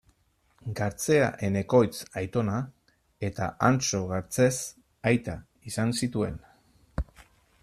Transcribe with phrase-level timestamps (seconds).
[0.77, 2.57] Gartzea Enekoitz aitona
[3.31, 4.53] eta Antso Gartzez
[5.13, 5.41] aita
[5.75, 6.45] izan zituen.